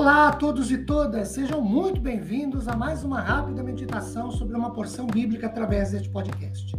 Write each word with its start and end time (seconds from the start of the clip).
Olá 0.00 0.28
a 0.28 0.32
todos 0.32 0.72
e 0.72 0.78
todas, 0.78 1.28
sejam 1.28 1.60
muito 1.60 2.00
bem-vindos 2.00 2.66
a 2.66 2.74
mais 2.74 3.04
uma 3.04 3.20
rápida 3.20 3.62
meditação 3.62 4.30
sobre 4.30 4.56
uma 4.56 4.70
porção 4.70 5.06
bíblica 5.06 5.46
através 5.46 5.90
deste 5.90 6.08
podcast. 6.08 6.74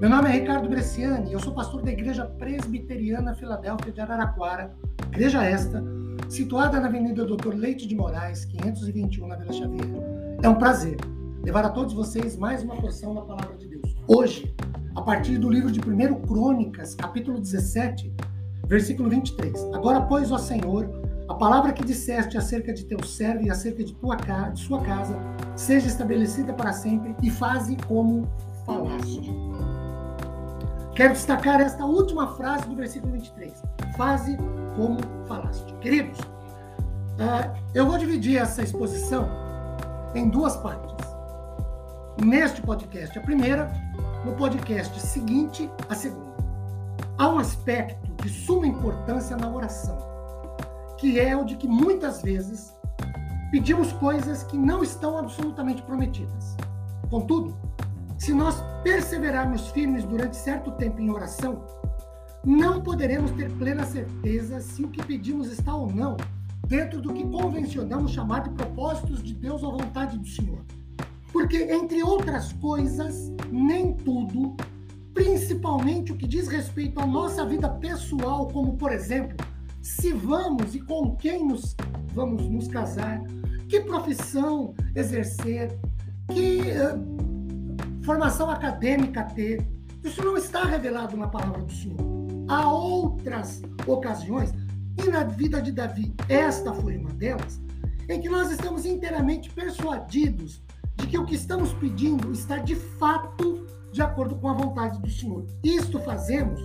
Meu 0.00 0.08
nome 0.08 0.28
é 0.28 0.32
Ricardo 0.34 0.68
Bresciani 0.68 1.32
eu 1.32 1.40
sou 1.40 1.52
pastor 1.52 1.82
da 1.82 1.90
Igreja 1.90 2.24
Presbiteriana 2.26 3.34
Filadélfia 3.34 3.90
de 3.90 4.00
Araraquara, 4.00 4.72
igreja 5.08 5.42
esta, 5.42 5.82
situada 6.28 6.78
na 6.78 6.86
Avenida 6.86 7.24
Doutor 7.24 7.56
Leite 7.56 7.88
de 7.88 7.96
Moraes, 7.96 8.44
521, 8.44 9.26
na 9.26 9.34
Vila 9.34 9.52
Xavier. 9.52 9.88
É 10.40 10.48
um 10.48 10.54
prazer 10.54 10.96
levar 11.42 11.64
a 11.64 11.70
todos 11.70 11.92
vocês 11.92 12.36
mais 12.36 12.62
uma 12.62 12.76
porção 12.76 13.16
da 13.16 13.22
Palavra 13.22 13.56
de 13.56 13.66
Deus. 13.66 13.96
Hoje, 14.06 14.54
a 14.94 15.02
partir 15.02 15.38
do 15.38 15.50
livro 15.50 15.72
de 15.72 15.80
1 15.80 16.20
Crônicas, 16.20 16.94
capítulo 16.94 17.40
17, 17.40 18.14
versículo 18.68 19.10
23. 19.10 19.74
Agora, 19.74 20.02
pois, 20.02 20.30
ó 20.30 20.38
Senhor, 20.38 21.09
palavra 21.40 21.72
que 21.72 21.82
disseste 21.82 22.36
acerca 22.36 22.70
de 22.70 22.84
teu 22.84 23.02
servo 23.02 23.46
e 23.46 23.50
acerca 23.50 23.82
de, 23.82 23.94
tua, 23.94 24.14
de 24.14 24.60
sua 24.60 24.82
casa 24.82 25.18
seja 25.56 25.86
estabelecida 25.86 26.52
para 26.52 26.70
sempre 26.70 27.16
e 27.22 27.30
faze 27.30 27.78
como 27.88 28.28
falaste. 28.66 29.32
Quero 30.94 31.14
destacar 31.14 31.58
esta 31.62 31.82
última 31.82 32.36
frase 32.36 32.68
do 32.68 32.76
versículo 32.76 33.14
23. 33.14 33.54
Faze 33.96 34.36
como 34.76 34.98
falaste. 35.26 35.72
Queridos, 35.76 36.18
uh, 36.20 37.58
eu 37.72 37.86
vou 37.86 37.96
dividir 37.96 38.36
essa 38.36 38.62
exposição 38.62 39.26
em 40.14 40.28
duas 40.28 40.58
partes. 40.58 40.94
Neste 42.22 42.60
podcast, 42.60 43.18
a 43.18 43.22
primeira, 43.22 43.72
no 44.26 44.32
podcast 44.32 45.00
seguinte, 45.00 45.70
a 45.88 45.94
segunda. 45.94 46.34
Há 47.16 47.30
um 47.30 47.38
aspecto 47.38 48.12
de 48.22 48.28
suma 48.28 48.66
importância 48.66 49.38
na 49.38 49.48
oração 49.48 50.09
que 51.00 51.18
é 51.18 51.34
o 51.34 51.44
de 51.46 51.56
que 51.56 51.66
muitas 51.66 52.20
vezes 52.20 52.76
pedimos 53.50 53.90
coisas 53.94 54.42
que 54.42 54.58
não 54.58 54.82
estão 54.82 55.16
absolutamente 55.16 55.80
prometidas. 55.82 56.54
Contudo, 57.08 57.56
se 58.18 58.34
nós 58.34 58.62
perseverarmos 58.82 59.68
firmes 59.68 60.04
durante 60.04 60.36
certo 60.36 60.70
tempo 60.72 61.00
em 61.00 61.10
oração, 61.10 61.64
não 62.44 62.82
poderemos 62.82 63.30
ter 63.30 63.50
plena 63.52 63.86
certeza 63.86 64.60
se 64.60 64.84
o 64.84 64.88
que 64.88 65.02
pedimos 65.02 65.50
está 65.50 65.74
ou 65.74 65.90
não 65.90 66.18
dentro 66.66 67.00
do 67.00 67.14
que 67.14 67.26
convencionamos 67.26 68.12
chamar 68.12 68.42
de 68.42 68.50
propósitos 68.50 69.22
de 69.22 69.32
Deus 69.32 69.62
ou 69.62 69.72
vontade 69.72 70.18
do 70.18 70.28
Senhor. 70.28 70.60
Porque, 71.32 71.62
entre 71.72 72.02
outras 72.02 72.52
coisas, 72.52 73.32
nem 73.50 73.94
tudo, 73.94 74.54
principalmente 75.14 76.12
o 76.12 76.16
que 76.16 76.26
diz 76.26 76.46
respeito 76.46 77.00
à 77.00 77.06
nossa 77.06 77.44
vida 77.46 77.70
pessoal, 77.70 78.48
como 78.48 78.76
por 78.76 78.92
exemplo, 78.92 79.36
se 79.82 80.12
vamos 80.12 80.74
e 80.74 80.80
com 80.80 81.16
quem 81.16 81.46
nos 81.46 81.74
vamos 82.14 82.48
nos 82.48 82.68
casar, 82.68 83.22
que 83.68 83.80
profissão 83.80 84.74
exercer, 84.94 85.78
que 86.32 86.60
uh, 86.60 88.04
formação 88.04 88.50
acadêmica 88.50 89.24
ter. 89.24 89.66
Isso 90.02 90.24
não 90.24 90.36
está 90.36 90.64
revelado 90.64 91.16
na 91.16 91.28
palavra 91.28 91.62
do 91.62 91.72
Senhor. 91.72 91.98
Há 92.48 92.70
outras 92.72 93.62
ocasiões, 93.86 94.52
e 94.98 95.08
na 95.08 95.24
vida 95.24 95.62
de 95.62 95.70
Davi, 95.70 96.14
esta 96.28 96.72
foi 96.72 96.96
uma 96.96 97.10
delas, 97.10 97.60
em 98.08 98.20
que 98.20 98.28
nós 98.28 98.50
estamos 98.50 98.84
inteiramente 98.84 99.50
persuadidos 99.50 100.62
de 100.96 101.06
que 101.06 101.18
o 101.18 101.24
que 101.24 101.36
estamos 101.36 101.72
pedindo 101.74 102.32
está 102.32 102.58
de 102.58 102.74
fato 102.74 103.66
de 103.92 104.02
acordo 104.02 104.36
com 104.36 104.48
a 104.48 104.54
vontade 104.54 105.00
do 105.00 105.08
Senhor. 105.08 105.46
Isto 105.62 105.98
fazemos 106.00 106.60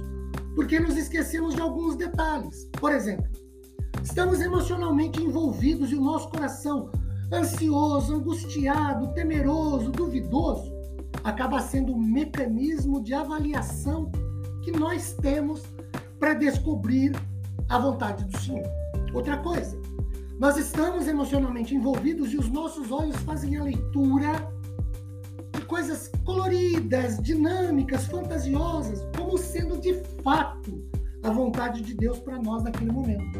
porque 0.56 0.80
nos 0.80 0.98
esquecemos 0.98 1.53
de 1.53 1.61
alguns 1.61 1.95
detalhes. 1.95 2.70
Por 2.80 2.92
exemplo, 2.92 3.30
estamos 4.02 4.39
emocionalmente 4.39 5.22
envolvidos 5.22 5.92
e 5.92 5.95
o 5.95 6.02
nosso 6.02 6.30
coração, 6.30 6.89
ansioso, 7.31 8.16
angustiado, 8.16 9.13
temeroso, 9.13 9.91
duvidoso, 9.91 10.74
acaba 11.24 11.59
sendo 11.59 11.94
um 11.94 12.00
mecanismo 12.00 13.03
de 13.03 13.13
avaliação 13.13 14.09
que 14.63 14.72
nós 14.72 15.13
temos 15.22 15.62
para 16.19 16.34
descobrir 16.34 17.12
a 17.69 17.78
vontade 17.78 18.24
do 18.24 18.40
Senhor. 18.40 18.66
Outra 19.13 19.38
coisa, 19.38 19.80
nós 20.40 20.57
estamos 20.57 21.07
emocionalmente 21.07 21.75
envolvidos 21.75 22.31
e 22.31 22.38
os 22.38 22.50
nossos 22.50 22.91
olhos 22.91 23.16
fazem 23.18 23.57
a 23.57 23.63
leitura 23.63 24.56
coisas 25.66 26.12
coloridas, 26.24 27.18
dinâmicas, 27.22 28.06
fantasiosas, 28.06 29.01
como 29.25 29.40
sendo 29.40 29.78
de 29.78 29.96
fato 30.24 30.84
a 31.24 31.31
vontade 31.31 31.81
de 31.81 31.96
Deus 31.96 32.19
para 32.19 32.40
nós 32.40 32.63
naquele 32.63 32.91
momento. 32.91 33.40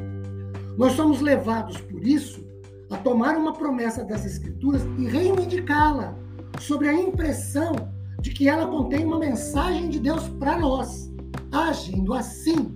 Nós 0.76 0.94
somos 0.94 1.22
levados 1.22 1.78
por 1.78 2.06
isso 2.06 2.44
a 2.90 2.98
tomar 2.98 3.38
uma 3.38 3.54
promessa 3.54 4.04
das 4.04 4.26
Escrituras 4.26 4.82
e 4.98 5.06
reivindicá-la 5.06 6.18
sobre 6.60 6.90
a 6.90 6.94
impressão 6.94 7.72
de 8.20 8.32
que 8.32 8.50
ela 8.50 8.68
contém 8.68 9.06
uma 9.06 9.20
mensagem 9.20 9.88
de 9.88 10.00
Deus 10.00 10.28
para 10.40 10.58
nós. 10.58 11.14
Agindo 11.52 12.16
assim, 12.16 12.76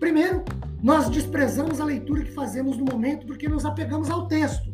primeiro, 0.00 0.44
nós 0.82 1.08
desprezamos 1.08 1.80
a 1.80 1.84
leitura 1.84 2.24
que 2.24 2.32
fazemos 2.32 2.76
no 2.76 2.84
momento 2.84 3.24
porque 3.24 3.48
nos 3.48 3.64
apegamos 3.64 4.10
ao 4.10 4.26
texto. 4.26 4.68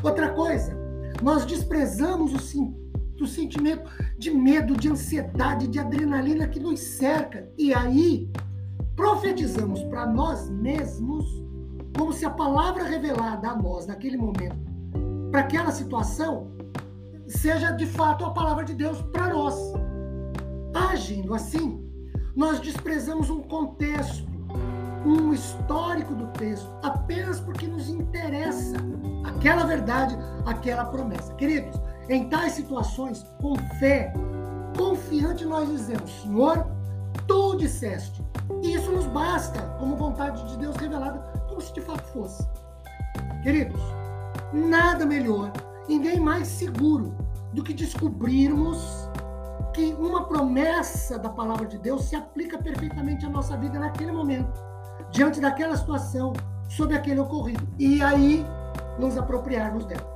Outra 0.00 0.30
coisa, 0.30 0.76
nós 1.20 1.44
desprezamos 1.44 2.32
o 2.32 2.38
do 3.16 3.26
sentimento 3.26 3.90
de 4.18 4.30
medo, 4.30 4.76
de 4.76 4.88
ansiedade, 4.88 5.68
de 5.68 5.78
adrenalina 5.78 6.48
que 6.48 6.58
nos 6.58 6.80
cerca. 6.80 7.48
E 7.58 7.74
aí, 7.74 8.30
profetizamos 8.94 9.82
para 9.84 10.06
nós 10.06 10.48
mesmos, 10.48 11.26
como 11.96 12.12
se 12.12 12.24
a 12.24 12.30
palavra 12.30 12.84
revelada 12.84 13.48
a 13.48 13.56
nós 13.56 13.86
naquele 13.86 14.16
momento, 14.16 14.56
para 15.30 15.40
aquela 15.40 15.70
situação, 15.70 16.50
seja 17.26 17.72
de 17.72 17.86
fato 17.86 18.24
a 18.24 18.30
palavra 18.30 18.64
de 18.64 18.74
Deus 18.74 19.02
para 19.12 19.28
nós. 19.28 19.54
Agindo 20.90 21.34
assim, 21.34 21.82
nós 22.34 22.60
desprezamos 22.60 23.30
um 23.30 23.42
contexto, 23.42 24.26
um 25.04 25.32
histórico 25.32 26.14
do 26.14 26.26
texto, 26.28 26.70
apenas 26.82 27.40
porque 27.40 27.66
nos 27.66 27.88
interessa 27.88 28.76
aquela 29.24 29.64
verdade, 29.64 30.16
aquela 30.44 30.84
promessa. 30.84 31.34
Queridos, 31.34 31.80
em 32.08 32.28
tais 32.28 32.52
situações, 32.52 33.26
com 33.40 33.56
fé, 33.78 34.12
confiante, 34.76 35.44
nós 35.44 35.68
dizemos: 35.68 36.10
Senhor, 36.22 36.66
tu 37.26 37.56
disseste. 37.56 38.24
E 38.62 38.74
isso 38.74 38.90
nos 38.92 39.06
basta 39.06 39.60
como 39.78 39.96
vontade 39.96 40.46
de 40.48 40.58
Deus 40.58 40.76
revelada, 40.76 41.18
como 41.48 41.60
se 41.60 41.72
de 41.72 41.80
fato 41.80 42.04
fosse. 42.12 42.46
Queridos, 43.42 43.80
nada 44.52 45.04
melhor 45.04 45.52
nem 45.88 46.20
mais 46.20 46.48
seguro 46.48 47.14
do 47.52 47.62
que 47.62 47.72
descobrirmos 47.72 49.08
que 49.72 49.94
uma 49.98 50.24
promessa 50.24 51.18
da 51.18 51.28
palavra 51.28 51.66
de 51.66 51.78
Deus 51.78 52.04
se 52.04 52.16
aplica 52.16 52.58
perfeitamente 52.58 53.26
à 53.26 53.28
nossa 53.28 53.56
vida 53.56 53.78
naquele 53.78 54.10
momento, 54.10 54.62
diante 55.10 55.40
daquela 55.40 55.76
situação, 55.76 56.32
sobre 56.68 56.96
aquele 56.96 57.20
ocorrido. 57.20 57.66
E 57.78 58.02
aí 58.02 58.44
nos 58.98 59.16
apropriarmos 59.18 59.84
dela. 59.84 60.15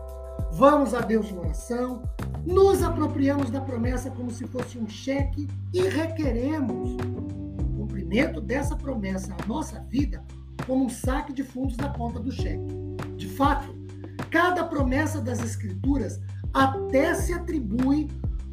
Vamos 0.52 0.94
a 0.94 1.00
Deus 1.00 1.30
em 1.30 1.38
oração, 1.38 2.02
nos 2.44 2.82
apropriamos 2.82 3.50
da 3.50 3.60
promessa 3.60 4.10
como 4.10 4.30
se 4.30 4.46
fosse 4.46 4.78
um 4.78 4.88
cheque 4.88 5.48
e 5.72 5.82
requeremos 5.82 6.94
o 6.94 7.76
cumprimento 7.76 8.40
dessa 8.40 8.76
promessa 8.76 9.34
à 9.42 9.46
nossa 9.46 9.80
vida 9.80 10.22
como 10.66 10.84
um 10.84 10.88
saque 10.88 11.32
de 11.32 11.42
fundos 11.42 11.76
da 11.76 11.88
conta 11.88 12.20
do 12.20 12.30
cheque. 12.30 12.68
De 13.16 13.28
fato, 13.28 13.74
cada 14.30 14.64
promessa 14.64 15.20
das 15.20 15.40
Escrituras 15.40 16.20
até 16.52 17.14
se 17.14 17.32
atribui 17.32 18.08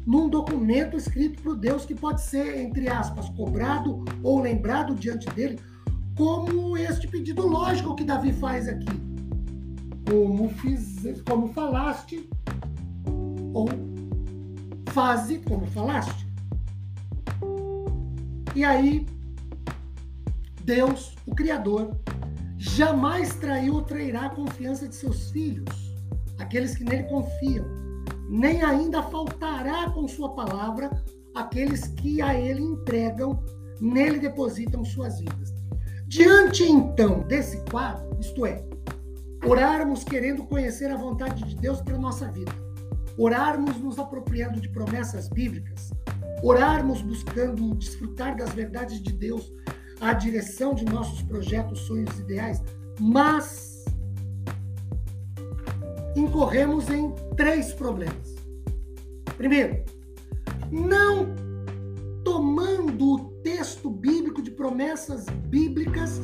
num 0.06 0.28
documento 0.28 0.96
escrito 0.96 1.42
por 1.42 1.56
Deus 1.56 1.84
que 1.84 1.94
pode 1.94 2.22
ser, 2.22 2.58
entre 2.58 2.88
aspas, 2.88 3.28
cobrado 3.30 4.04
ou 4.22 4.40
lembrado 4.40 4.94
diante 4.94 5.28
dele, 5.30 5.58
como 6.16 6.76
este 6.76 7.06
pedido 7.06 7.46
lógico 7.46 7.94
que 7.94 8.04
Davi 8.04 8.32
faz 8.32 8.66
aqui 8.68 9.07
como, 10.08 10.48
fiz, 10.48 11.02
como 11.28 11.52
falaste, 11.52 12.28
ou 13.52 13.68
faze 14.90 15.38
como 15.40 15.66
falaste. 15.66 16.26
E 18.54 18.64
aí, 18.64 19.06
Deus, 20.64 21.14
o 21.26 21.34
Criador, 21.34 21.96
jamais 22.56 23.34
traiu 23.36 23.74
ou 23.74 23.82
trairá 23.82 24.26
a 24.26 24.30
confiança 24.30 24.88
de 24.88 24.94
seus 24.94 25.30
filhos, 25.30 25.94
aqueles 26.38 26.74
que 26.74 26.84
nele 26.84 27.04
confiam, 27.04 27.66
nem 28.28 28.62
ainda 28.62 29.02
faltará 29.02 29.90
com 29.90 30.08
sua 30.08 30.34
palavra 30.34 30.90
aqueles 31.34 31.86
que 31.88 32.20
a 32.20 32.34
ele 32.34 32.62
entregam, 32.62 33.42
nele 33.80 34.18
depositam 34.18 34.84
suas 34.84 35.20
vidas. 35.20 35.54
Diante 36.06 36.64
então 36.64 37.20
desse 37.20 37.62
quadro, 37.70 38.18
isto 38.18 38.44
é, 38.44 38.64
Orarmos 39.44 40.04
querendo 40.04 40.44
conhecer 40.44 40.90
a 40.90 40.96
vontade 40.96 41.44
de 41.44 41.54
Deus 41.54 41.80
para 41.80 41.94
a 41.94 41.98
nossa 41.98 42.30
vida. 42.30 42.52
Orarmos 43.16 43.76
nos 43.78 43.98
apropriando 43.98 44.60
de 44.60 44.68
promessas 44.68 45.28
bíblicas. 45.28 45.90
Orarmos 46.42 47.02
buscando 47.02 47.74
desfrutar 47.74 48.36
das 48.36 48.52
verdades 48.52 49.00
de 49.00 49.12
Deus 49.12 49.52
à 50.00 50.12
direção 50.12 50.74
de 50.74 50.84
nossos 50.84 51.22
projetos, 51.22 51.80
sonhos 51.80 52.18
ideais. 52.18 52.62
Mas 53.00 53.84
incorremos 56.16 56.88
em 56.90 57.12
três 57.36 57.72
problemas. 57.72 58.36
Primeiro, 59.36 59.84
não 60.70 61.34
tomando 62.24 63.14
o 63.14 63.18
texto 63.42 63.88
bíblico 63.88 64.42
de 64.42 64.50
promessas 64.50 65.26
bíblicas 65.48 66.20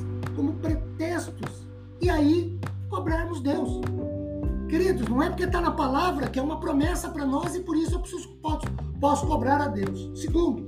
porque 5.34 5.46
está 5.46 5.60
na 5.60 5.72
palavra 5.72 6.28
que 6.28 6.38
é 6.38 6.42
uma 6.42 6.60
promessa 6.60 7.08
para 7.08 7.26
nós 7.26 7.56
e 7.56 7.60
por 7.60 7.76
isso 7.76 7.96
eu 7.96 8.00
preciso, 8.00 8.28
posso, 8.36 8.66
posso 9.00 9.26
cobrar 9.26 9.60
a 9.60 9.66
Deus. 9.66 10.12
Segundo, 10.14 10.62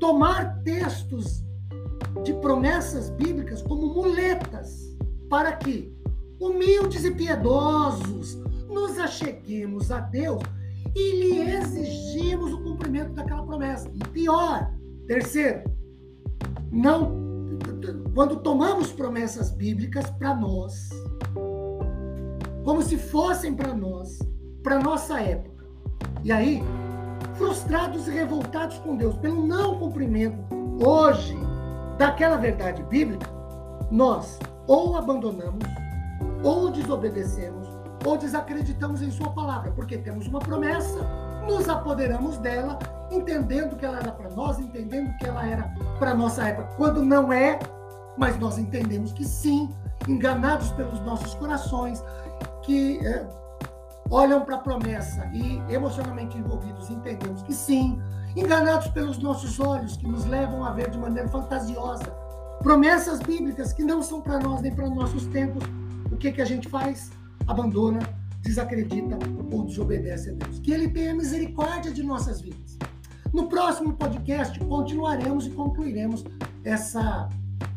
tomar 0.00 0.62
textos 0.62 1.44
de 2.24 2.32
promessas 2.32 3.10
bíblicas 3.10 3.60
como 3.60 3.92
muletas 3.92 4.96
para 5.28 5.52
que 5.52 5.94
humildes 6.40 7.04
e 7.04 7.10
piedosos 7.10 8.38
nos 8.66 8.98
acheguemos 8.98 9.90
a 9.90 10.00
Deus 10.00 10.42
e 10.96 11.20
lhe 11.20 11.40
exigimos 11.50 12.50
o 12.54 12.62
cumprimento 12.62 13.12
daquela 13.12 13.44
promessa. 13.44 13.90
E 13.92 13.98
pior, 14.08 14.72
terceiro, 15.06 15.64
não 16.70 17.20
quando 18.14 18.36
tomamos 18.36 18.90
promessas 18.90 19.50
bíblicas 19.50 20.08
para 20.12 20.34
nós, 20.34 20.88
como 22.64 22.82
se 22.82 22.96
fossem 22.96 23.54
para 23.54 23.74
nós, 23.74 24.18
para 24.62 24.78
nossa 24.78 25.20
época. 25.20 25.64
E 26.22 26.30
aí, 26.30 26.62
frustrados 27.34 28.06
e 28.06 28.10
revoltados 28.10 28.78
com 28.78 28.96
Deus 28.96 29.16
pelo 29.16 29.46
não 29.46 29.78
cumprimento 29.78 30.38
hoje 30.84 31.36
daquela 31.98 32.36
verdade 32.36 32.82
bíblica, 32.84 33.28
nós 33.90 34.38
ou 34.66 34.96
abandonamos, 34.96 35.64
ou 36.42 36.70
desobedecemos, 36.70 37.68
ou 38.04 38.16
desacreditamos 38.16 39.02
em 39.02 39.10
Sua 39.10 39.30
palavra, 39.30 39.72
porque 39.72 39.98
temos 39.98 40.26
uma 40.26 40.38
promessa, 40.38 41.00
nos 41.46 41.68
apoderamos 41.68 42.38
dela, 42.38 42.78
entendendo 43.10 43.76
que 43.76 43.84
ela 43.84 43.98
era 43.98 44.12
para 44.12 44.30
nós, 44.30 44.58
entendendo 44.58 45.16
que 45.18 45.26
ela 45.26 45.46
era 45.46 45.72
para 45.98 46.14
nossa 46.14 46.46
época, 46.46 46.68
quando 46.76 47.04
não 47.04 47.32
é, 47.32 47.58
mas 48.16 48.38
nós 48.38 48.58
entendemos 48.58 49.12
que 49.12 49.24
sim, 49.24 49.70
enganados 50.08 50.70
pelos 50.72 51.00
nossos 51.00 51.34
corações, 51.34 52.02
que 52.62 52.98
é, 53.06 53.26
olham 54.10 54.44
para 54.44 54.56
a 54.56 54.58
promessa 54.58 55.30
e 55.32 55.60
emocionalmente 55.72 56.36
envolvidos, 56.38 56.90
entendemos 56.90 57.42
que 57.42 57.52
sim, 57.52 58.00
enganados 58.36 58.88
pelos 58.88 59.18
nossos 59.18 59.60
olhos, 59.60 59.96
que 59.96 60.06
nos 60.06 60.24
levam 60.24 60.64
a 60.64 60.72
ver 60.72 60.90
de 60.90 60.98
maneira 60.98 61.28
fantasiosa 61.28 62.22
promessas 62.62 63.18
bíblicas 63.18 63.72
que 63.72 63.82
não 63.82 64.02
são 64.02 64.20
para 64.20 64.38
nós 64.38 64.62
nem 64.62 64.74
para 64.74 64.88
nossos 64.88 65.26
tempos, 65.26 65.62
o 66.10 66.16
que, 66.16 66.32
que 66.32 66.40
a 66.40 66.44
gente 66.44 66.68
faz? 66.68 67.10
Abandona, 67.46 68.00
desacredita 68.40 69.18
ou 69.50 69.64
desobedece 69.64 70.30
a 70.30 70.32
Deus. 70.34 70.60
Que 70.60 70.72
Ele 70.72 70.88
tenha 70.88 71.14
misericórdia 71.14 71.92
de 71.92 72.02
nossas 72.02 72.40
vidas. 72.40 72.78
No 73.32 73.48
próximo 73.48 73.94
podcast, 73.94 74.58
continuaremos 74.60 75.46
e 75.46 75.50
concluiremos 75.50 76.24
essa 76.64 77.28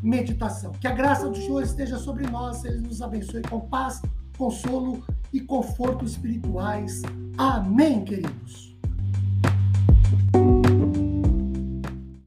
meditação. 0.04 0.72
Que 0.74 0.88
a 0.88 0.92
graça 0.92 1.30
do 1.30 1.36
Senhor 1.36 1.64
esteja 1.64 1.98
sobre 1.98 2.28
nós, 2.30 2.64
Ele 2.64 2.82
nos 2.82 3.02
abençoe 3.02 3.42
com 3.44 3.62
paz, 3.62 4.02
consolo 4.38 5.04
e 5.34 5.40
conforto 5.40 6.06
espirituais. 6.06 7.02
Amém, 7.38 8.04
queridos. 8.04 8.75